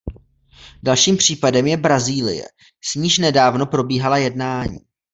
Dalším 0.83 1.17
případem 1.17 1.67
je 1.67 1.77
Brazílie, 1.77 2.43
s 2.83 2.95
níž 2.95 3.17
nedávno 3.17 3.65
probíhala 3.65 4.17
jednání. 4.17 4.79